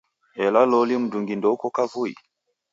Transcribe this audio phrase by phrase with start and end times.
[0.43, 2.13] Ela loli mndungi ndeuko kavui?